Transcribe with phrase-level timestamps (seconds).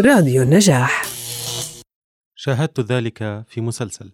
[0.00, 1.02] راديو النجاح.
[2.34, 4.12] شاهدت ذلك في مسلسل.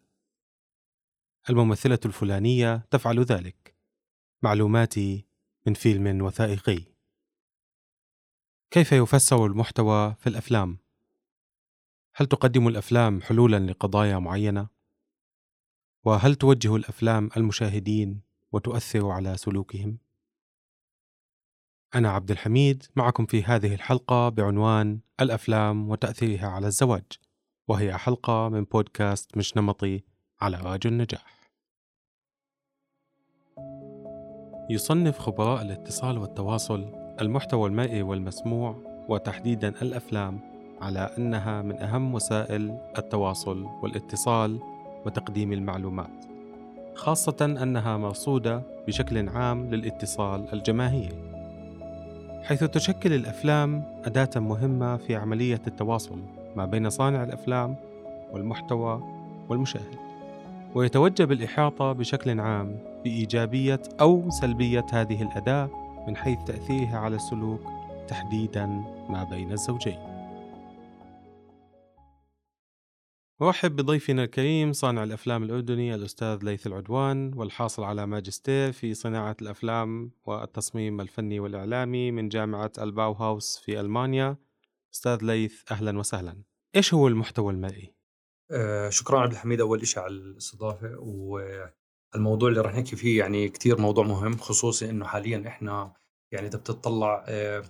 [1.51, 3.75] الممثلة الفلانية تفعل ذلك.
[4.43, 5.27] معلوماتي
[5.67, 6.85] من فيلم وثائقي.
[8.71, 10.79] كيف يفسر المحتوى في الأفلام؟
[12.15, 14.69] هل تقدم الأفلام حلولا لقضايا معينة؟
[16.05, 18.21] وهل توجه الأفلام المشاهدين
[18.53, 19.99] وتؤثر على سلوكهم؟
[21.95, 27.05] أنا عبد الحميد معكم في هذه الحلقة بعنوان الأفلام وتأثيرها على الزواج
[27.69, 30.03] وهي حلقة من بودكاست مش نمطي
[30.41, 31.43] على راديو النجاح.
[34.71, 38.77] يصنف خبراء الاتصال والتواصل المحتوى المرئي والمسموع
[39.09, 40.41] وتحديدا الأفلام
[40.81, 44.61] على أنها من أهم وسائل التواصل والاتصال
[45.07, 46.25] وتقديم المعلومات
[46.95, 51.32] خاصة أنها مرصودة بشكل عام للاتصال الجماهيري.
[52.45, 56.19] حيث تشكل الأفلام أداة مهمة في عملية التواصل
[56.57, 57.77] ما بين صانع الأفلام
[58.33, 59.03] والمحتوى
[59.49, 59.97] والمشاهد
[60.75, 65.71] ويتوجب الإحاطة بشكل عام بإيجابية أو سلبية هذه الأداة
[66.07, 67.61] من حيث تأثيرها على السلوك
[68.09, 68.67] تحديدا
[69.09, 70.12] ما بين الزوجين.
[73.43, 80.11] أرحب بضيفنا الكريم صانع الأفلام الأردني الأستاذ ليث العدوان والحاصل على ماجستير في صناعة الأفلام
[80.25, 84.37] والتصميم الفني والإعلامي من جامعة الباو هاوس في ألمانيا.
[84.95, 86.43] أستاذ ليث أهلا وسهلا.
[86.77, 87.95] إيش هو المحتوى المرئي؟
[88.51, 91.41] آه شكرا عبد الحميد أول شيء على الاستضافة و
[92.15, 95.95] الموضوع اللي رح نحكي فيه يعني كتير موضوع مهم خصوصي إنه حاليا إحنا
[96.33, 97.65] يعني إذا بتطلع آه،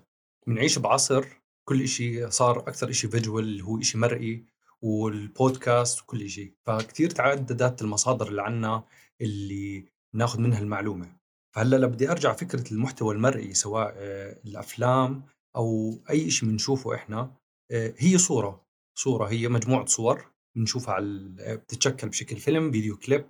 [0.47, 1.25] بنعيش بعصر
[1.69, 4.52] كل شيء صار أكثر شيء visual هو شيء مرئي
[4.83, 6.53] والبودكاست وكل شيء.
[6.67, 8.85] فكتير تعددت المصادر اللي عنا
[9.21, 11.17] اللي ناخذ منها المعلومة.
[11.55, 15.23] فهلأ لو بدي أرجع فكرة المحتوى المرئي سواء آه، الأفلام
[15.57, 17.35] أو أي شيء بنشوفه إحنا
[17.71, 18.67] آه، هي صورة.
[18.99, 23.27] صورة هي مجموعة صور بنشوفها على بتتشكل بشكل فيلم فيديو كليب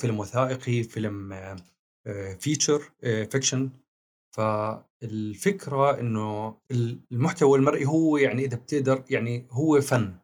[0.00, 1.34] فيلم وثائقي فيلم
[2.38, 3.70] feature fiction
[4.36, 6.56] فالفكرة إنه
[7.12, 10.14] المحتوى المرئي هو يعني إذا بتقدر يعني هو فن.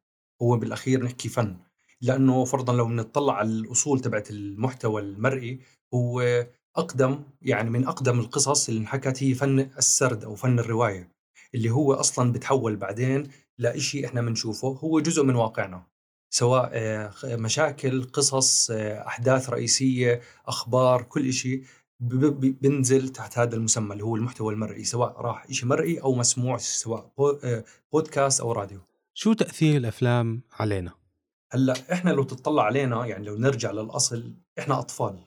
[0.43, 1.57] هو بالأخير نحكي فن.
[2.01, 5.61] لأنه فرضا لو بنطلع على الأصول تبعت المحتوى المرئي
[5.95, 11.13] هو أقدم يعني من أقدم القصص اللي انحكت هي فن السرد أو فن الرواية
[11.55, 15.87] اللي هو أصلا بتحول بعدين لشيء إحنا بنشوفه هو جزء من واقعنا.
[16.31, 21.65] سواء آه، مشاكل قصص آه، أحداث رئيسية أخبار كل شيء
[22.01, 27.13] بنزل تحت هذا المسمى اللي هو المحتوى المرئي سواء راح شيء مرئي أو مسموع سواء
[27.45, 28.81] آه، بودكاست أو راديو.
[29.19, 30.93] شو تأثير الأفلام علينا؟
[31.53, 35.25] هلأ إحنا لو تطلع علينا يعني لو نرجع للأصل إحنا أطفال.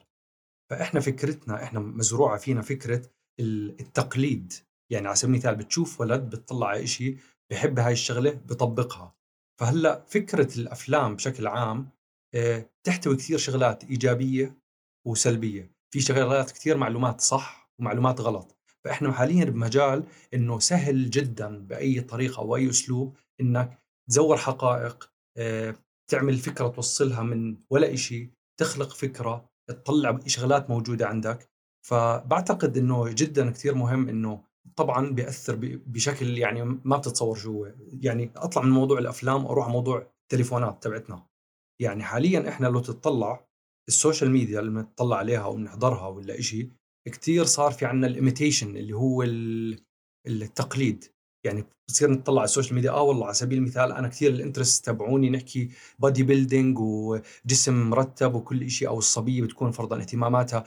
[0.70, 3.02] فإحنا فكرتنا إحنا مزروعة فينا فكرة
[3.40, 4.52] التقليد.
[4.90, 7.18] يعني على سبيل المثال بتشوف ولد بتطلع على شيء
[7.50, 9.14] بحب هاي الشغلة بطبقها.
[9.60, 11.88] فهلأ فكرة الأفلام بشكل عام
[12.34, 14.58] آه، تحتوي كثير شغلات إيجابية
[15.06, 15.72] وسلبية.
[15.90, 18.56] في شغلات كثير معلومات صح ومعلومات غلط.
[18.84, 25.74] فإحنا حاليا بمجال إنه سهل جدا بأي طريقة أو اي أسلوب إنك تزور حقائق آه،
[26.10, 28.30] تعمل فكرة توصلها من ولا شيء
[28.60, 31.50] تخلق فكرة تطلع شغلات موجودة عندك.
[31.86, 34.44] فبعتقد إنه جدا كثير مهم إنه
[34.76, 37.66] طبعا بيأثر بشكل يعني ما بتتصور شو
[38.00, 41.26] يعني أطلع من موضوع الأفلام وأروح على موضوع التليفونات تبعتنا.
[41.82, 43.46] يعني حاليا إحنا لو تطلع
[43.88, 46.70] ال social media اللي بنطلع عليها وبنحضرها ولا شيء
[47.08, 49.22] كثير صار في عندنا ال imitation اللي هو
[50.26, 51.04] التقليد.
[51.44, 54.36] يعني بصير نطلع على ال social media آه والله على سبيل المثال أنا كثير ال
[54.36, 60.64] interest تبعوني نحكي body building وجسم مرتب وكل شيء أو الصبية بتكون فرضا اهتماماتها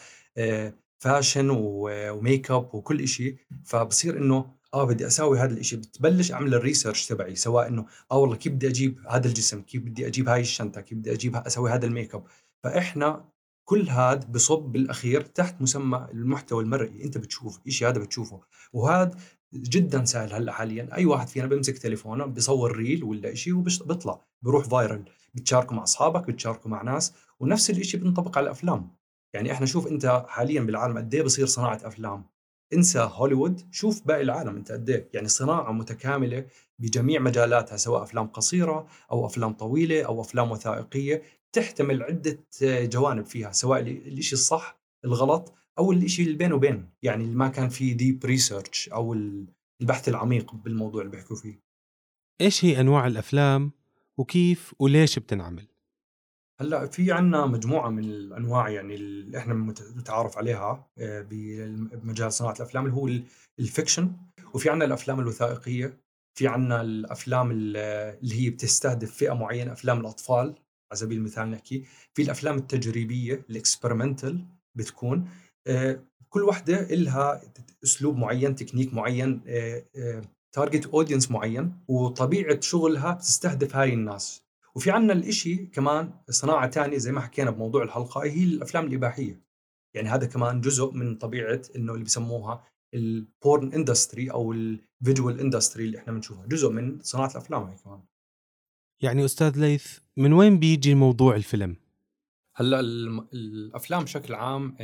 [0.99, 3.35] fashion و make up وكل شيء
[3.65, 8.17] فبصير إنه آه بدي أسوي هذا الشيء بتبلش أعمل ال research تبعي سواء إنه آه
[8.17, 11.71] والله كيف بدي أجيب هذا الجسم؟ كيف بدي أجيب هاي الشنطة؟ كيف بدي أجيب أسوي
[11.71, 12.23] هذا ال make up
[12.63, 13.25] فإحنا
[13.65, 17.03] كل هذا بصب بالأخير تحت مسمى المحتوى المرئي.
[17.03, 18.41] أنت بتشوف شيء هذا بتشوفه.
[18.73, 19.17] وهذا
[19.53, 20.89] جدا سهل هلأ حاليا.
[20.93, 25.03] أي واحد فينا بيمسك تليفونه بيصور reel ولا شيء وبيطلع بيروح viral
[25.33, 28.95] بتشاركه مع أصحابك بتشاركه مع ناس ونفس الشيء بينطبق على الأفلام.
[29.33, 32.25] يعني إحنا شوف أنت حاليا بالعالم قد إيه بصير صناعة أفلام.
[32.73, 35.09] انسى هوليوود شوف باقي العالم أنت قد إيه.
[35.13, 36.45] يعني صناعة متكاملة
[36.79, 41.21] بجميع مجالاتها سواء أفلام قصيرة أو أفلام طويلة أو أفلام وثائقية
[41.53, 47.35] تحتمل عدة جوانب فيها سواء الشيء الصح الغلط أو الشيء اللي بين وبين يعني اللي
[47.35, 49.13] ما كان فيه deep research أو
[49.81, 51.59] البحث العميق بالموضوع اللي بيحكوا فيه.
[52.41, 53.71] إيش هي أنواع الأفلام
[54.17, 55.67] وكيف وليش بتنعمل؟
[56.61, 59.53] هلأ في عنا مجموعة من الأنواع يعني اللي إحنا
[59.95, 63.09] متعارف عليها آه، بمجال صناعة الأفلام اللي هو
[63.59, 64.11] ال fiction
[64.53, 65.97] وفي عنا الأفلام الوثائقية
[66.37, 70.45] في عنا الأفلام اللي هي بتستهدف فئة معينة أفلام الأطفال
[70.91, 74.45] على سبيل المثال نحكي في الأفلام التجريبية ال experimental
[74.75, 75.29] بتكون
[76.29, 77.41] كل وحدة لها
[77.83, 79.41] أسلوب معين تكنيك معين
[80.51, 84.43] target audience معين وطبيعة شغلها بتستهدف هاي الناس.
[84.75, 89.41] وفي عنا الإشي كمان صناعة ثانية زي ما حكينا بموضوع الحلقة هي الأفلام الإباحية.
[89.93, 92.63] يعني هذا كمان جزء من طبيعة إنه اللي بسموها
[92.93, 96.45] ال porn industry أو ال visual industry اللي إحنا بنشوفها.
[96.45, 98.03] جزء من صناعة الأفلام هي كمان.
[99.01, 101.75] يعني أستاذ ليث من وين بيجي موضوع الفيلم؟
[102.55, 102.79] هلأ
[103.33, 104.75] الأفلام بشكل عام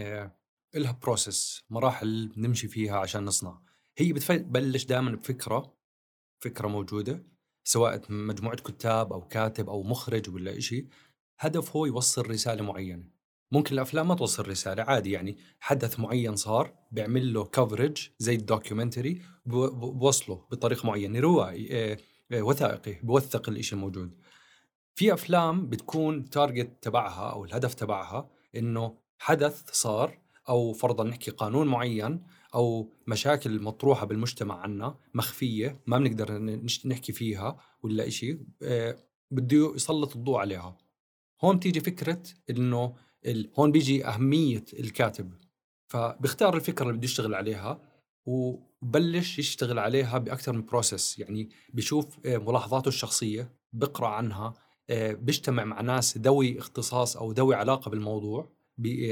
[0.75, 3.61] آه، لها process مراحل نمشي فيها عشان نصنع.
[3.97, 5.73] هي بتبلش دائما بفكرة
[6.39, 7.23] فكرة موجودة
[7.63, 10.87] سواء مجموعة كتاب أو كاتب أو مخرج ولا شيء
[11.39, 13.03] هدفه يوصل رسالة معينة.
[13.51, 15.37] ممكن الأفلام ما توصل رسالة عادي يعني.
[15.59, 21.97] حدث معين صار بيعمل له coverage زي ال documentary بوصله بطريقة معينة روائي آه،
[22.31, 24.17] آه، وثائقي بوثق الشيء الموجود.
[24.95, 30.19] في أفلام بتكون target تبعها أو الهدف تبعها إنه حدث صار
[30.49, 32.23] أو فرضا نحكي قانون معين
[32.55, 36.39] أو مشاكل مطروحة بالمجتمع عنا مخفية ما بنقدر
[36.85, 38.97] نحكي فيها ولا شيء آه،
[39.31, 40.77] بده يسلط الضوء عليها.
[41.43, 42.95] هون بتيجي فكرة إنه
[43.59, 45.33] هون بيجي أهمية الكاتب.
[45.87, 47.81] فبيختار الفكرة اللي بده يشتغل عليها
[48.25, 54.53] وبلش يشتغل عليها بأكثر من بروسس يعني بيشوف آه، ملاحظاته الشخصية بقرأ عنها
[54.89, 58.58] آه، بيجتمع مع ناس ذوي اختصاص أو ذوي علاقة بالموضوع.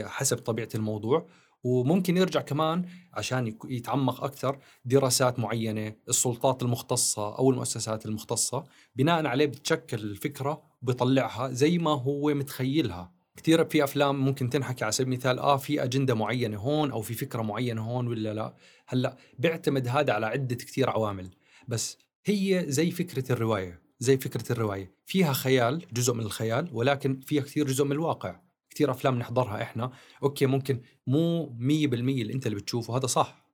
[0.06, 1.28] حسب طبيعة الموضوع
[1.64, 8.64] وممكن يرجع كمان عشان يتعمق أكثر دراسات معينة السلطات المختصة أو المؤسسات المختصة
[8.96, 13.18] بناء عليه بتشكل الفكرة وبيطلعها زي ما هو متخيلها.
[13.38, 17.14] كثير في أفلام ممكن تنحكي على سبيل المثال آه في أجندة معينة هون أو في
[17.14, 18.56] فكرة معينة هون ولا لا.
[18.88, 21.30] هلأ بيعتمد هذا على عدة كثير عوامل
[21.68, 24.92] بس هي زي فكرة الرواية زي فكرة الرواية.
[25.06, 28.47] فيها خيال جزء من الخيال ولكن فيها كثير جزء من الواقع.
[28.78, 29.92] كثير أفلام نحضرها إحنا
[30.24, 33.48] أوكي ممكن مو 100% اللي أنت اللي بتشوفه هذا صح.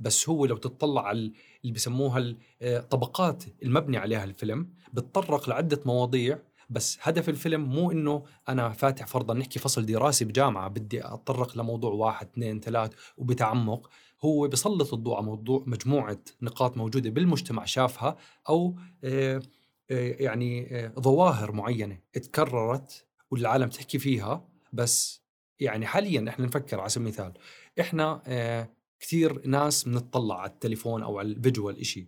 [0.00, 1.32] بس هو لو تطلع على
[1.62, 6.38] اللي بسموها الطبقات آه، المبني عليها الفيلم بتطرق لعدة مواضيع
[6.70, 11.92] بس هدف الفيلم مو إنه أنا فاتح فرضا نحكي فصل دراسي بجامعة بدي اتطرق لموضوع
[11.92, 13.90] واحد اثنين ثلاث وبتعمق.
[14.24, 18.16] هو بيسلط الضوء على موضوع مجموعة نقاط موجودة بالمجتمع شافها
[18.48, 19.42] أو آه،
[19.90, 20.68] آه، يعني
[21.00, 24.57] ظواهر معينة اتكررت والعالم تحكي فيها.
[24.72, 25.22] بس
[25.60, 27.32] يعني حاليا إحنا نفكر على سبيل المثال
[27.80, 28.68] إحنا آه
[29.00, 32.06] كثير ناس بنطلع على التليفون أو على الفيجوال شيء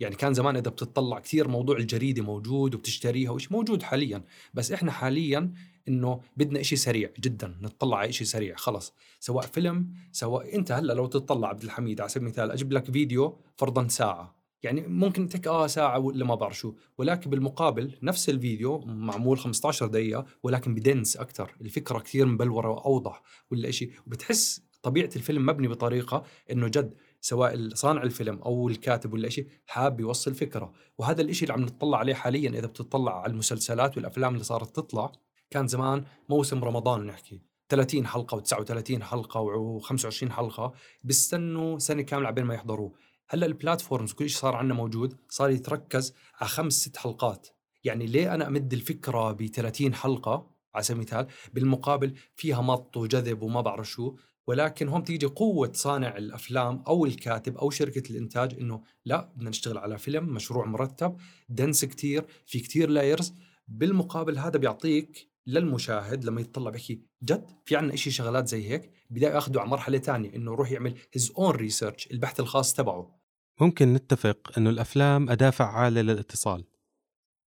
[0.00, 4.24] يعني كان زمان إذا بتطلع كثير موضوع الجريدة موجود وبتشتريها وشيء موجود حاليا
[4.54, 5.54] بس إحنا حاليا
[5.88, 8.94] إنه بدنا شيء سريع جدا نطلع على شيء سريع خلص.
[9.20, 13.38] سواء فيلم سواء أنت هلأ لو تطلع عبد الحميد على سبيل المثال أجيب لك فيديو
[13.56, 14.43] فرضا ساعة.
[14.64, 16.74] يعني ممكن تك آه ساعة ولا ما بعرف شو.
[16.98, 23.70] ولكن بالمقابل نفس الفيديو معمول 15 دقيقة ولكن بدنس أكثر الفكرة كثير مبلورة وأوضح ولا
[23.70, 29.48] شيء وبتحس طبيعة الفيلم مبني بطريقة إنه جد سواء صانع الفيلم أو الكاتب ولا شيء
[29.66, 30.72] حاب يوصل فكرة.
[30.98, 35.12] وهذا الشيء اللي عم نطلع عليه حاليا إذا بتطلع على المسلسلات والأفلام اللي صارت تطلع
[35.50, 37.42] كان زمان موسم رمضان نحكي.
[37.68, 40.72] 30 حلقة و39 حلقة و25 حلقة
[41.04, 42.92] بيستنوا سنة كاملة عبين ما يحضروه.
[43.28, 47.48] هلأ البلاتفورمز كل شيء صار عندنا موجود صار يتركز على خمس ست حلقات.
[47.84, 53.42] يعني ليه أنا أمد الفكرة ب 30 حلقة؟ على سبيل المثال بالمقابل فيها مط وجذب
[53.42, 58.82] وما بعرف شو ولكن هون تيجي قوة صانع الأفلام أو الكاتب أو شركة الإنتاج إنه
[59.04, 61.16] لا بدنا نشتغل على فيلم مشروع مرتب
[61.48, 63.34] dense كتير في كتير layers
[63.68, 69.34] بالمقابل هذا بيعطيك للمشاهد لما يطلع بحكي جد في عنا إشي شغلات زي هيك بدا
[69.34, 73.23] ياخذه على مرحلة ثانية إنه يروح يعمل his own research البحث الخاص تبعه.
[73.60, 76.64] ممكن نتفق إنه الأفلام اداه فعاله للاتصال.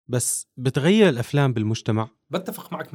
[0.09, 2.93] بس بتغير الأفلام بالمجتمع؟ بتفق معك 100%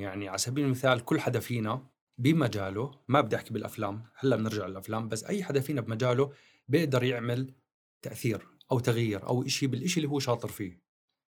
[0.00, 1.86] يعني على سبيل المثال كل حدا فينا
[2.18, 6.32] بمجاله ما بدي أحكي بالأفلام هلأ بنرجع للأفلام بس أي حدا فينا بمجاله
[6.68, 7.54] بيقدر يعمل
[8.02, 10.82] تأثير أو تغيير أو شيء بالشيء اللي هو شاطر فيه.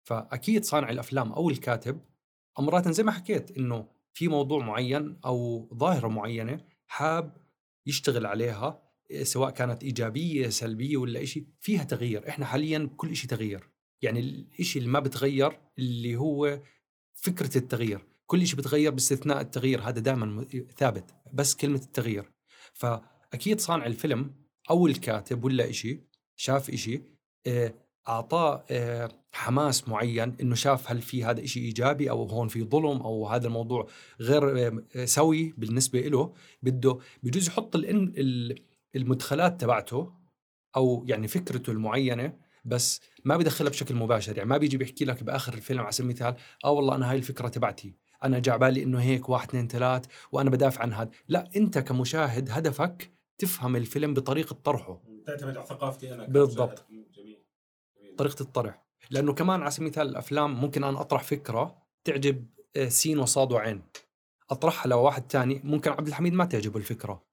[0.03, 2.01] فأكيد صانع الأفلام أو الكاتب
[2.59, 7.37] امرات زي ما حكيت إنه في موضوع معين أو ظاهرة معينة حاب
[7.85, 8.92] يشتغل عليها
[9.23, 12.29] سواء كانت إيجابية سلبية ولا شيء فيها تغيير.
[12.29, 13.69] إحنا حاليا كل شيء تغيير.
[14.01, 16.59] يعني الشيء اللي ما بتغير اللي هو
[17.13, 18.05] فكرة التغيير.
[18.25, 19.81] كل شيء بتغير باستثناء التغيير.
[19.81, 20.45] هذا دائما
[20.77, 21.15] ثابت.
[21.33, 22.31] بس كلمة التغيير.
[22.73, 24.33] فأكيد صانع الفيلم
[24.69, 26.01] أو الكاتب ولا شيء
[26.35, 27.01] شاف شيء
[27.47, 27.73] آه،
[28.07, 33.01] أعطاه آه، حماس معين إنه شاف هل في هذا شيء إيجابي أو هون في ظلم
[33.01, 33.87] أو هذا الموضوع
[34.19, 37.75] غير آه، سوي بالنسبة له بده بجوز يحط
[38.95, 40.13] المدخلات تبعته
[40.75, 42.33] أو يعني فكرته المعينة
[42.65, 46.35] بس ما بدخلها بشكل مباشر يعني ما بيجي بيحكي لك بآخر الفيلم على سبيل المثال
[46.65, 50.49] آه والله أنا هاي الفكرة تبعتي أنا جا بالي إنه هيك واحد اثنين ثلاث وأنا
[50.49, 51.09] بدافع عن هذا.
[51.27, 55.01] لا أنت كمشاهد هدفك تفهم الفيلم بطريقة طرحه.
[55.25, 56.85] تعتمد على ثقافتي أنا بالضبط.
[56.89, 57.05] جميل.
[57.15, 58.15] جميل.
[58.17, 58.83] طريقة الطرح.
[59.11, 62.45] لأنه كمان على سبيل المثال الأفلام ممكن أنا أطرح فكرة تعجب
[62.75, 63.81] آه، سين وصاد وعين.
[64.49, 67.23] أطرحها لواحد تاني ممكن عبد الحميد ما تعجبه الفكرة.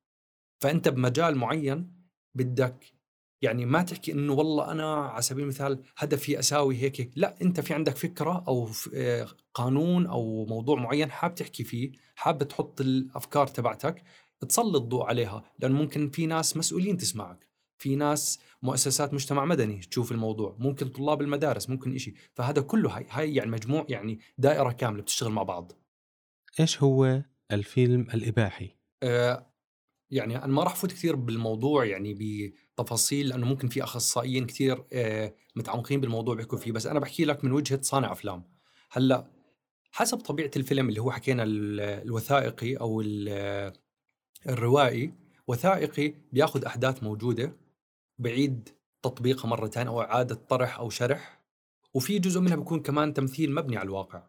[0.60, 1.92] فأنت بمجال معين
[2.34, 3.00] بدك
[3.42, 7.74] يعني ما تحكي إنه والله أنا على سبيل المثال هدفي أساوي هيك لا أنت في
[7.74, 14.02] عندك فكرة أو آه، قانون أو موضوع معين حاب تحكي فيه حاب تحط الأفكار تبعتك
[14.48, 17.48] تسلط ضوء عليها لأنه ممكن في ناس مسؤولين تسمعك
[17.78, 23.06] في ناس مؤسسات مجتمع مدني تشوف الموضوع ممكن طلاب المدارس ممكن إشي فهذا كله هاي,
[23.10, 25.72] هاي يعني مجموع يعني دائرة كاملة بتشتغل مع بعض
[26.60, 29.49] إيش هو الفيلم الإباحي؟ آه
[30.10, 32.14] يعني أنا ما راح أفوت كثير بالموضوع يعني
[32.78, 36.72] بتفاصيل لأنه ممكن في أخصائيين كثير آه متعمقين بالموضوع بيحكوا فيه.
[36.72, 38.44] بس أنا بحكي لك من وجهة صانع أفلام.
[38.90, 39.30] هلأ
[39.92, 43.02] حسب طبيعة الفيلم اللي هو حكينا الوثائقي أو
[44.46, 45.14] الروائي
[45.46, 47.56] وثائقي بياخذ أحداث موجودة
[48.18, 48.68] بعيد
[49.02, 51.40] تطبيقها مرة ثانية أو إعادة طرح أو شرح.
[51.94, 54.22] وفي جزء منها بيكون كمان تمثيل مبني على الواقع.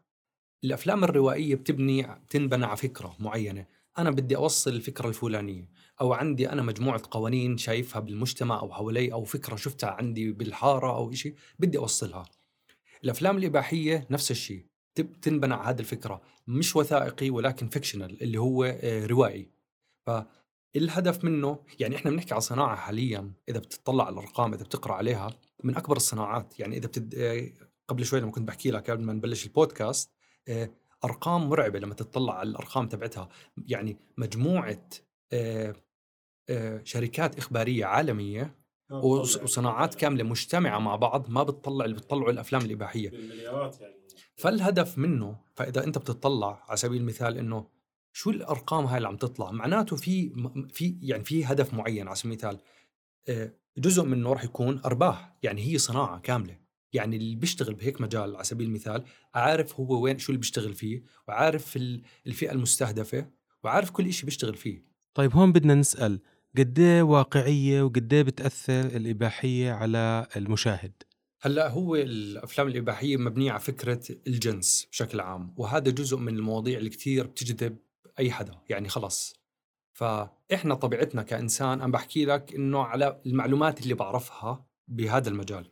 [0.64, 3.66] الأفلام الروائية بتبني بتنبنى على فكرة معينة.
[3.98, 5.70] أنا بدي أوصل الفكرة الفلانية
[6.02, 11.12] أو عندي أنا مجموعة قوانين شايفها بالمجتمع أو حوالي أو فكرة شفتها عندي بالحارة أو
[11.12, 12.26] إشي بدي أوصلها.
[13.04, 14.66] الأفلام الإباحية نفس الشيء
[15.22, 19.50] تنبنى على هذه الفكرة مش وثائقي ولكن فيكشنال اللي هو آه، روائي.
[20.06, 25.30] فالهدف منه يعني إحنا بنحكي على صناعة حاليا إذا بتطلع على الأرقام إذا بتقرأ عليها
[25.64, 26.60] من أكبر الصناعات.
[26.60, 27.16] يعني إذا بتد...
[27.16, 27.50] آه،
[27.88, 30.12] قبل شوي لما كنت بحكي لك قبل ما نبلش البودكاست
[30.48, 30.70] آه،
[31.04, 33.30] أرقام مرعبة لما تطلع على الأرقام تبعتها.
[33.68, 34.90] يعني مجموعة
[35.34, 35.76] آه،
[36.84, 38.56] شركات إخبارية عالمية
[38.92, 43.10] وصناعات كاملة مجتمعة مع بعض ما بتطلع اللي بتطلعوا الأفلام الإباحية.
[43.10, 43.94] بالمليارات يعني.
[44.36, 47.68] فالهدف منه فإذا أنت بتطلع على سبيل المثال إنه
[48.14, 50.30] شو الأرقام هاي اللي عم تطلع؟ معناته في
[50.70, 52.58] في يعني في هدف معين على سبيل المثال
[53.30, 56.61] آه، جزء منه راح يكون أرباح يعني هي صناعة كاملة.
[56.94, 61.04] يعني اللي بيشتغل بهيك مجال على سبيل المثال عارف هو وين شو اللي بيشتغل فيه
[61.28, 61.78] وعارف
[62.28, 63.28] الفئة المستهدفة
[63.64, 64.86] وعارف كل شيء بيشتغل فيه.
[65.14, 66.20] طيب هون بدنا نسأل
[66.58, 70.94] قد إيه واقعية وقد إيه بتأثر الإباحية على المشاهد؟
[71.42, 76.90] هلأ هو الأفلام الإباحية مبنية على فكرة الجنس بشكل عام وهذا جزء من المواضيع اللي
[76.90, 77.78] كثير بتجذب
[78.20, 79.36] أي حدا يعني خلص.
[79.94, 85.72] فإحنا طبيعتنا كإنسان أنا بحكي لك إنه على المعلومات اللي بعرفها بهذا المجال.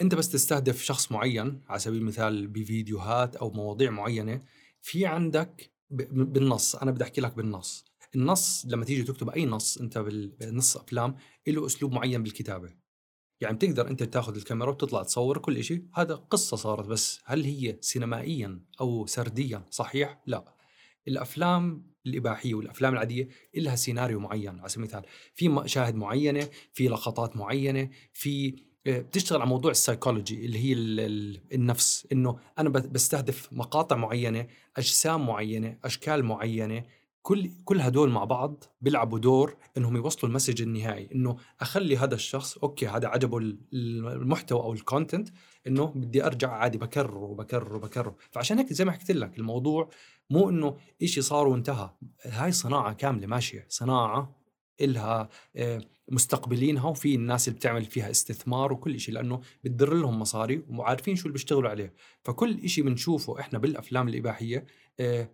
[0.00, 4.40] أنت بس تستهدف شخص معين على سبيل المثال بفيديوهات أو مواضيع معينة
[4.80, 7.84] في عندك بالنص أنا بدي أحكي لك بالنص.
[8.14, 12.74] النص لما تيجي تكتب أي نص أنت بالنص أفلام له أسلوب معين بالكتابة.
[13.40, 17.78] يعني بتقدر أنت تاخذ الكاميرا وتطلع تصور كل شيء هذا قصة صارت بس هل هي
[17.80, 20.54] سينمائيا أو سرديا صحيح؟ لا.
[21.08, 25.02] الأفلام الإباحية والأفلام العادية لها سيناريو معين على سبيل المثال.
[25.34, 30.72] في مشاهد معينة في لقطات معينة في بتشتغل على موضوع السايكولوجي اللي هي
[31.54, 36.84] النفس إنه أنا بستهدف مقاطع معينة أجسام معينة أشكال معينة
[37.22, 42.14] كل كل هدول مع بعض بيلعبوا دور إنهم يوصلوا ال message النهائي إنه أخلي هذا
[42.14, 43.38] الشخص okay هذا عجبه
[43.72, 45.28] المحتوى أو ال content
[45.66, 49.90] إنه بدي أرجع عادي بكرر وبكرر وبكرر فعشان هيك زي ما حكيت لك الموضوع
[50.30, 51.90] مو إنه إشي صار وانتهى.
[52.24, 54.43] هاي صناعة كاملة ماشية صناعة
[54.80, 60.64] إلها آه، مستقبلينها وفي الناس اللي بتعمل فيها استثمار وكل شيء لأنه بتدر لهم مصاري
[60.70, 64.66] وعارفين شو اللي بيشتغلوا عليه فكل شيء بنشوفه إحنا بالأفلام الإباحية
[65.00, 65.30] آه،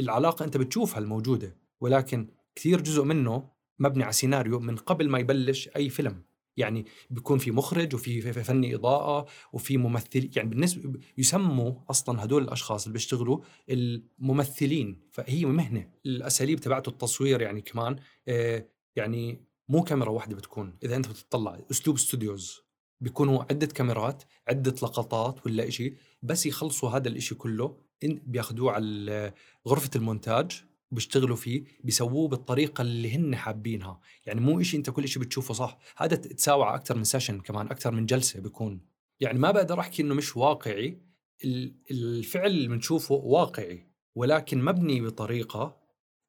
[0.00, 3.48] العلاقة أنت بتشوفها الموجودة ولكن كثير جزء منه
[3.78, 6.22] مبني على سيناريو من قبل ما يبلش أي فيلم.
[6.56, 12.84] يعني بيكون في مخرج وفي فني إضاءة وفي ممثل يعني بالنسبة يسموا أصلا هدول الأشخاص
[12.84, 15.00] اللي بيشتغلوا الممثلين.
[15.10, 17.96] فهي مهنة الأساليب تبعته التصوير يعني كمان
[18.28, 22.60] آه يعني مو كاميرا واحدة بتكون إذا أنت بتطلع أسلوب studios
[23.00, 29.32] بيكونوا عدة كاميرات عدة لقطات ولا شيء بس يخلصوا هذا الإشي كله بياخذوه على
[29.68, 34.00] غرفة المونتاج بيشتغلوا فيه بيسووه بالطريقة اللي هن حابينها.
[34.26, 35.78] يعني مو إشي أنت كل إشي بتشوفه صح.
[35.96, 38.80] هذا تساوى أكثر من session كمان أكثر من جلسة بيكون.
[39.20, 40.98] يعني ما بقدر أحكي إنه مش واقعي
[41.90, 45.76] الفعل اللي بنشوفه واقعي ولكن مبني بطريقة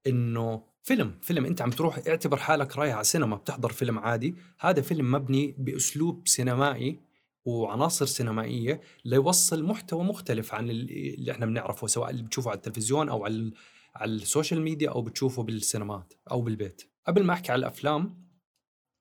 [0.07, 4.35] إنه فيلم فيلم انت عم تروح اعتبر حالك رايح على سينما بتحضر فيلم عادي.
[4.59, 6.99] هذا فيلم مبني بأسلوب سينمائي
[7.45, 13.25] وعناصر سينمائية ليوصل محتوى مختلف عن اللي إحنا بنعرفه سواء اللي بتشوفه على التلفزيون أو
[13.25, 13.51] على
[13.95, 16.81] على ال social media أو بتشوفه بالسينمات أو بالبيت.
[17.07, 18.27] قبل ما أحكي على الأفلام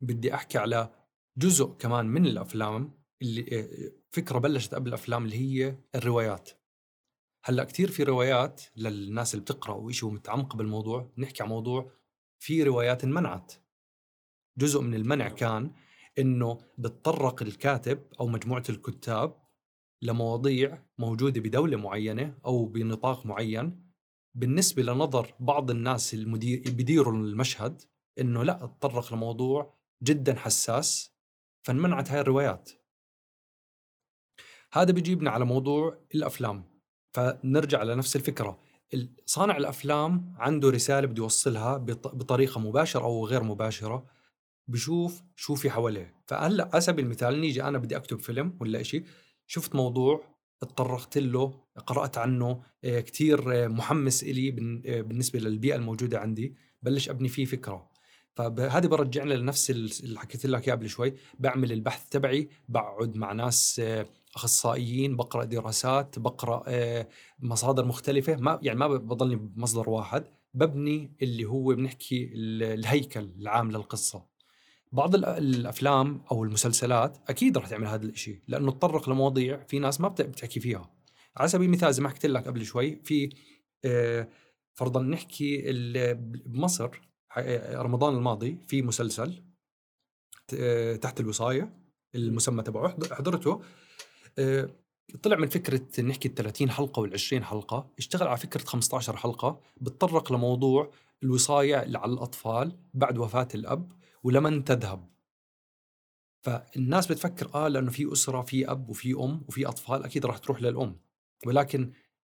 [0.01, 0.91] بدي أحكي على
[1.39, 6.51] جزء كمان من الأفلام اللي آه، فكرة بلشت قبل الأفلام اللي هي الروايات.
[7.47, 11.93] هلأ كثير في روايات للناس اللي بتقرأ وشيء متعمق بالموضوع نحكي عن موضوع
[12.39, 13.53] في روايات انمنعت.
[14.59, 15.71] جزء من المنع كان
[16.19, 19.43] إنه بتطرق الكاتب أو مجموعة الكتاب
[20.03, 23.93] لمواضيع موجودة بدولة معينة أو بنطاق معين.
[24.35, 27.83] بالنسبة لنظر بعض الناس المدير بيديروا المشهد
[28.21, 31.15] إنه لأ تطرق لموضوع جدا حساس
[31.63, 32.71] فانمنعت هاي الروايات.
[34.73, 36.74] هذا بيجيبنا على موضوع الأفلام.
[37.15, 38.59] فنرجع لنفس الفكرة.
[39.27, 44.07] صانع الأفلام عنده رسالة بده يوصلها بطريقة مباشرة أو غير مباشرة.
[44.69, 46.15] بشوف شو في حواليه.
[46.27, 49.05] فهلأ على سبيل المثال نيجي أنا بدي أكتب فيلم ولا شيء
[49.47, 50.25] شفت موضوع
[50.61, 54.49] تطرقت له قرأت عنه آه، كثير آه، محمس إلي
[54.87, 56.57] آه، بالنسبة للبيئة الموجودة عندي.
[56.83, 57.91] بلش أبني فيه فكرة.
[58.35, 61.15] فهذه برجعنا لنفس اللي حكيت لك قبل شوي.
[61.39, 63.83] بعمل البحث تبعي بقعد مع ناس
[64.37, 66.65] أخصائيين بقرأ دراسات بقرأ
[67.39, 68.37] مصادر مختلفة.
[68.37, 70.25] ما يعني ما بضلني بمصدر واحد
[70.55, 74.27] ببني اللي هو بنحكي الهيكل العام للقصة.
[74.93, 80.09] بعض الأفلام أو المسلسلات أكيد رح تعمل هذا الشيء لأنه تطرق لمواضيع في ناس ما
[80.09, 80.91] بتحكي فيها.
[81.37, 83.31] على سبيل المثال زي ما حكيت لك قبل شوي في
[83.85, 84.29] آه،
[84.75, 85.63] فرضا نحكي
[86.47, 86.91] بمصر
[87.37, 89.43] آه، رمضان الماضي في مسلسل
[90.59, 91.77] آه، تحت الوصاية
[92.15, 93.63] المسمى تبعه حضرته
[95.23, 99.61] طلع من فكرة نحكي ال 30 حلقة وال 20 حلقة، اشتغل على فكرة 15 حلقة
[99.81, 100.91] بتطرق لموضوع
[101.23, 105.09] الوصاية على الأطفال بعد وفاة الأب ولمن تذهب.
[106.43, 110.63] فالناس بتفكر آه لأنه في أسرة في أب وفي أم وفي أطفال أكيد راح تروح
[110.63, 110.97] للأم.
[111.47, 111.93] ولكن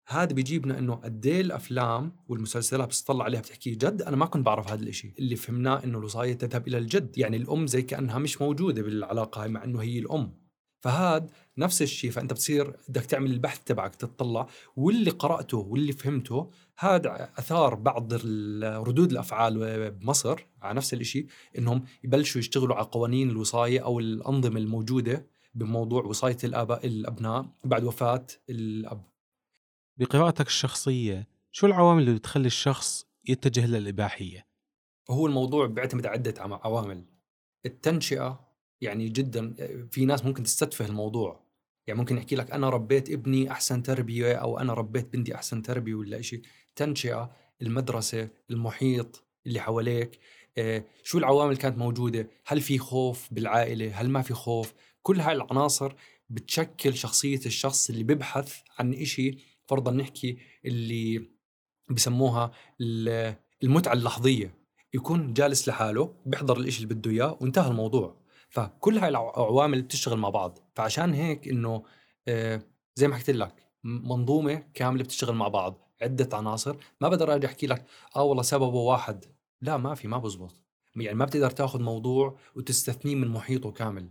[0.07, 4.71] هذا بيجيبنا إنه قد إيه الأفلام والمسلسلات بتطلع عليها بتحكي جد أنا ما كنت بعرف
[4.71, 8.81] هذا الشيء اللي فهمناه إنه الوصاية تذهب إلى الجد يعني الأم زي كأنها مش موجودة
[8.81, 10.46] بالعلاقة مع إنه هي الأم.
[10.79, 17.29] فهذا نفس الشيء فأنت بتصير بدك تعمل البحث تبعك تطلع واللي قرأته واللي فهمته هذا
[17.37, 18.13] أثار بعض
[18.63, 25.27] ردود الأفعال بمصر على نفس الشيء إنهم يبلشوا يشتغلوا على قوانين الوصاية أو الأنظمة الموجودة
[25.55, 29.03] بموضوع وصاية الآباء الأبناء بعد وفاة الأب.
[29.97, 34.47] بقراءتك الشخصية شو العوامل اللي بتخلي الشخص يتجه للإباحية؟
[35.09, 37.05] هو الموضوع بيعتمد على عدة عوامل.
[37.65, 38.46] التنشئة
[38.81, 39.53] يعني جدا
[39.91, 41.47] في ناس ممكن تستتفه الموضوع.
[41.87, 45.95] يعني ممكن يحكي لك أنا ربيت ابني أحسن تربية أو أنا ربيت بنتي أحسن تربية
[45.95, 46.41] ولا شيء
[46.75, 50.19] تنشئة المدرسة المحيط اللي حواليك
[50.57, 55.35] آه، شو العوامل كانت موجودة؟ هل في خوف بالعائلة؟ هل ما في خوف؟ كل هاي
[55.35, 55.93] العناصر
[56.29, 61.29] بتشكل شخصية الشخص اللي بيبحث عن شيء فرضا نحكي اللي
[61.89, 62.51] بسموها
[63.63, 64.53] المتعة اللحظية.
[64.93, 68.26] يكون جالس لحاله بيحضر الإشي اللي بده إياه وانتهى الموضوع.
[68.49, 70.59] فكل هاي العوامل بتشتغل مع بعض.
[70.75, 71.83] فعشان هيك إنه
[72.27, 72.61] آه،
[72.95, 76.75] زي ما حكيت لك منظومة كاملة بتشتغل مع بعض عدة عناصر.
[77.01, 79.25] ما بقدر أجي أحكي لك آه والله سببه واحد.
[79.61, 80.63] لا ما في ما بزبط.
[80.95, 84.09] يعني ما بتقدر تاخذ موضوع وتستثنيه من محيطه كامل.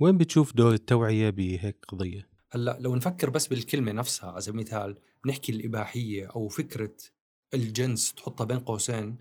[0.00, 4.98] وين بتشوف دور التوعية بهيك قضية؟ هلأ لو نفكر بس بالكلمة نفسها على سبيل المثال
[5.26, 6.96] نحكي الإباحية أو فكرة
[7.54, 9.16] الجنس تحطها بين قوسين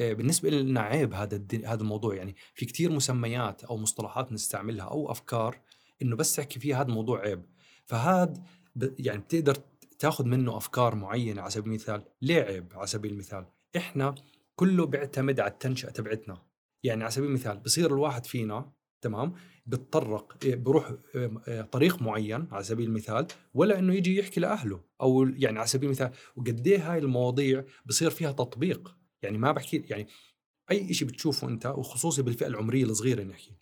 [0.00, 5.10] آه، بالنسبة لنا عيب هذا هذا الموضوع يعني في كثير مسميات أو مصطلحات نستعملها أو
[5.10, 5.60] أفكار
[6.02, 7.42] إنه بس تحكي فيها هذا الموضوع عيب.
[7.84, 8.34] فهذا
[8.98, 9.56] يعني بتقدر
[9.98, 14.14] تاخذ منه أفكار معينة على سبيل المثال ليه عيب على سبيل المثال؟ إحنا
[14.56, 16.42] كله بيعتمد على التنشئة تبعتنا.
[16.82, 19.34] يعني على سبيل المثال بصير الواحد فينا تمام؟
[19.66, 20.92] بتطرق آه، بروح
[21.48, 25.86] آه، طريق معين على سبيل المثال ولا إنه يجي يحكي لأهله أو يعني على سبيل
[25.86, 28.99] المثال وقد إيه هاي المواضيع بصير فيها تطبيق.
[29.22, 30.06] يعني ما بحكي يعني
[30.70, 33.56] أي شيء بتشوفه أنت وخصوصي بالفئة العمرية الصغيرة نحكي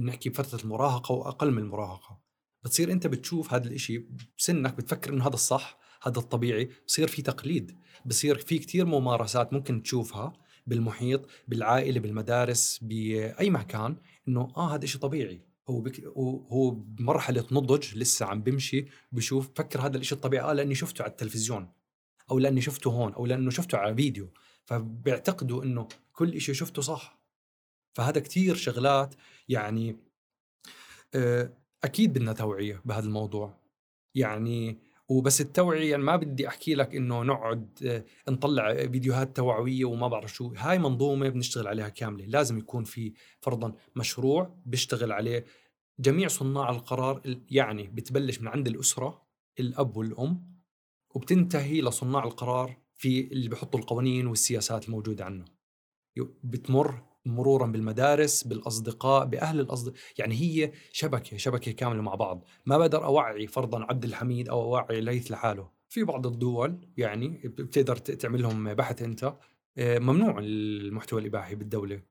[0.00, 2.20] نحكي بفترة المراهقة وأقل من المراهقة
[2.64, 7.78] بتصير أنت بتشوف هذا الشيء بسنك بتفكر إنه هذا الصح هذا الطبيعي بصير في تقليد
[8.06, 10.32] بصير في كثير ممارسات ممكن تشوفها
[10.66, 13.96] بالمحيط بالعائلة بالمدارس بأي مكان
[14.28, 15.40] إنه آه هذا شيء طبيعي.
[15.68, 16.00] هو بك
[16.50, 21.10] هو بمرحلة نضج لسه عم بمشي بشوف فكر هذا الشيء الطبيعي آه لأني شفته على
[21.10, 21.72] التلفزيون
[22.30, 24.30] أو لأني شفته هون أو لأنه شفته على فيديو.
[24.64, 27.18] فبيعتقدوا إنه كل شيء شفته صح.
[27.94, 29.14] فهذا كثير شغلات
[29.48, 29.96] يعني
[31.14, 31.52] آه،
[31.84, 33.58] أكيد بدنا توعية بهذا الموضوع.
[34.14, 40.08] يعني وبس التوعية يعني ما بدي أحكي لك إنه نقعد آه، نطلع فيديوهات توعوية وما
[40.08, 40.52] بعرف شو.
[40.56, 42.24] هاي منظومة بنشتغل عليها كاملة.
[42.24, 45.44] لازم يكون في فرضا مشروع بيشتغل عليه.
[45.98, 49.26] جميع صناع القرار يعني بتبلش من عند الأسرة
[49.60, 50.54] الأب والأم
[51.14, 55.44] وبتنتهي لصناع القرار في اللي بيحطوا القوانين والسياسات الموجودة عنه.
[56.44, 62.44] بتمر مرورا بالمدارس بالأصدقاء بأهل الاصدقاء يعني هي شبكة شبكة كاملة مع بعض.
[62.66, 65.70] ما بقدر أوعي فرضا عبد الحميد أو أوعي ليث لحاله.
[65.88, 69.36] في بعض الدول يعني بتقدر تعمل لهم بحث أنت
[69.78, 72.02] آه، ممنوع المحتوى الإباحي بالدولة.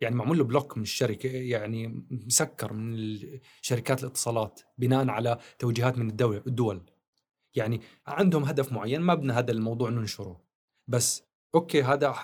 [0.00, 3.18] يعني معمول له بلوك من الشركة يعني مسكر من
[3.60, 6.82] شركات الاتصالات بناء على توجيهات من الدولة الدول.
[7.54, 10.40] يعني عندهم هدف معين ما بدنا هذا الموضوع ننشره.
[10.88, 11.22] بس
[11.54, 12.14] okay هذا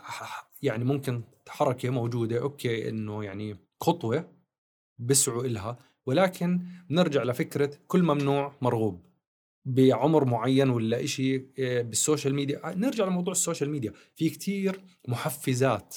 [0.62, 4.31] يعني ممكن حركة موجودة okay إنه يعني خطوة
[4.99, 6.61] بسعوا إلها ولكن
[6.91, 9.09] بنرجع لفكرة كل ممنوع مرغوب.
[9.64, 13.93] بعمر معين ولا إشي آه، بال social media نرجع لموضوع ال social media.
[14.17, 15.97] في كتير محفزات.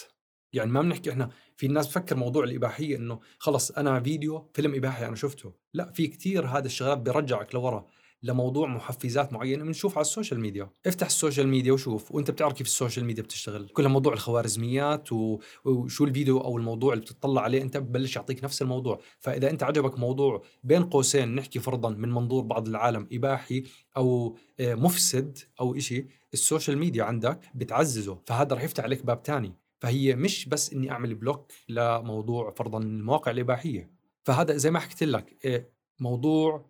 [0.54, 5.06] يعني ما بنحكي إحنا في الناس بفكر موضوع الإباحية إنه خلص أنا فيديو فيلم إباحي
[5.06, 5.54] أنا شفته.
[5.74, 7.88] لا في كتير هذا الشغلات بيرجعك لورا.
[8.24, 10.70] لموضوع محفزات معينة بنشوف على ال social media.
[10.86, 12.12] افتح ال social media وشوف.
[12.12, 13.68] وانت بتعرف كيف ال social media بتشتغل.
[13.68, 15.40] كلها موضوع الخوارزميات و...
[15.66, 19.00] وشو الفيديو أو الموضوع اللي بتطلع عليه انت ببلش يعطيك نفس الموضوع.
[19.20, 23.64] فإذا انت عجبك موضوع بين قوسين نحكي فرضا من منظور بعض العالم إباحي
[23.98, 28.22] أو آه، مفسد أو إشي ال social media عندك بتعززه.
[28.26, 29.54] فهذا رح يفتح عليك باب تاني.
[29.80, 33.92] فهي مش بس إني أعمل block لموضوع فرضا المواقع الإباحية.
[34.24, 35.66] فهذا زي ما حكيت لك آه،
[36.00, 36.66] موضوع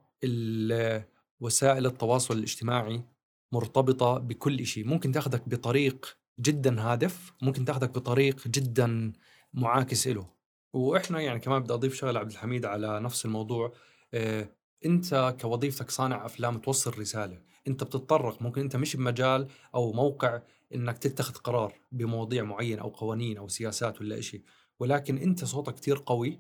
[1.41, 3.03] وسائل التواصل الاجتماعي
[3.51, 9.13] مرتبطة بكل شيء ممكن تاخذك بطريق جدا هادف ممكن تاخذك بطريق جدا
[9.53, 10.27] معاكس له
[10.73, 13.73] وإحنا يعني كمان بدي أضيف شغلة عبد الحميد على نفس الموضوع
[14.13, 17.41] إيه أنت كوظيفتك صانع أفلام توصل رسالة.
[17.67, 20.41] أنت بتتطرق ممكن أنت مش بمجال أو موقع
[20.75, 24.41] إنك تتخذ قرار بمواضيع معينة أو قوانين أو سياسات ولا شيء
[24.79, 26.39] ولكن أنت صوتك كثير قوي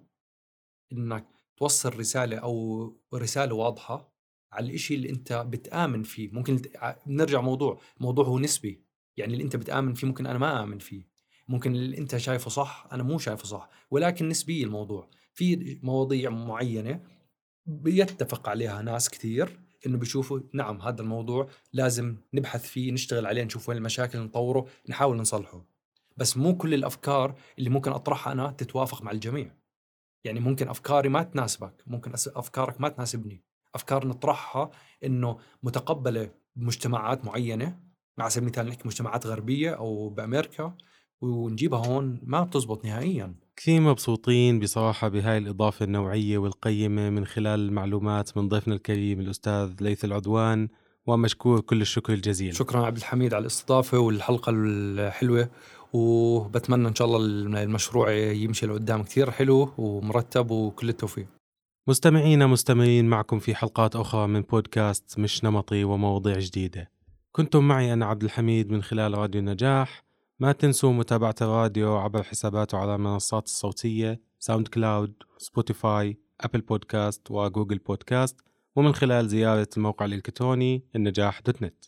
[0.93, 1.25] إنك
[1.57, 4.11] توصل رسالة أو رسالة واضحة
[4.51, 6.29] على الإشي اللي أنت بتآمن فيه.
[6.31, 6.61] ممكن
[7.07, 8.83] نرجع موضوع موضوع هو نسبي.
[9.17, 11.07] يعني اللي أنت بتآمن فيه ممكن أنا ما آمن فيه.
[11.47, 13.69] ممكن اللي أنت شايفه صح أنا مو شايفه صح.
[13.91, 15.09] ولكن نسبي الموضوع.
[15.33, 17.03] في مواضيع معينة
[17.65, 23.69] بيتفق عليها ناس كثير إنه بيشوفوا نعم هذا الموضوع لازم نبحث فيه نشتغل عليه نشوف
[23.69, 25.65] وين المشاكل نطوره نحاول نصلحه.
[26.17, 29.55] بس مو كل الأفكار اللي ممكن أطرحها أنا تتوافق مع الجميع.
[30.23, 33.43] يعني ممكن أفكاري ما تناسبك ممكن أفكارك ما تناسبني.
[33.75, 34.71] أفكار نطرحها
[35.03, 37.79] إنه متقبلة بمجتمعات معينة
[38.19, 40.73] على سبيل المثال نحكي مجتمعات غربية أو بأمريكا
[41.21, 43.35] ونجيبها هون ما بتزبط نهائيا.
[43.55, 50.05] كثير مبسوطين بصراحة بهاي الإضافة النوعية والقيمة من خلال المعلومات من ضيفنا الكريم الأستاذ ليث
[50.05, 50.67] العدوان
[51.07, 52.55] ومشكور كل الشكر الجزيل.
[52.55, 55.49] شكرا عبد الحميد على الاستضافة والحلقة الحلوة
[55.93, 61.27] وبتمنى إن شاء الله المشروع يمشي لقدام كثير حلو ومرتب وكل التوفيق.
[61.91, 66.91] مستمعينا مستمرين معكم في حلقات أخرى من بودكاست مش نمطي ومواضيع جديدة.
[67.31, 70.03] كنتم معي أنا عبد الحميد من خلال راديو النجاح.
[70.39, 77.77] ما تنسوا متابعة الراديو عبر حساباته على المنصات الصوتية SoundCloud Spotify Apple Podcasts و Google
[77.77, 78.41] Podcasts
[78.75, 81.85] ومن خلال زيارة الموقع الإلكتروني النجاح dot net.